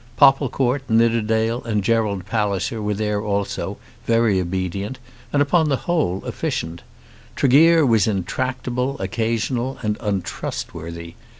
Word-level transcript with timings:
Popplecourt, 0.17 0.81
Nidderdale, 0.89 1.63
and 1.63 1.83
Gerald 1.83 2.25
Palliser 2.25 2.81
were 2.81 2.95
there 2.95 3.21
also, 3.21 3.77
very 4.07 4.41
obedient, 4.41 4.97
and 5.31 5.43
upon 5.43 5.69
the 5.69 5.75
whole 5.85 6.23
efficient. 6.25 6.81
Tregear 7.35 7.85
was 7.85 8.07
intractable, 8.07 8.97
occasional, 8.99 9.77
and 9.83 9.97
untrustworthy. 9.99 11.13